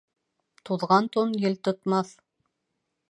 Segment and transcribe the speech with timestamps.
[0.69, 2.17] Туҙған тун ел тотмаҫ.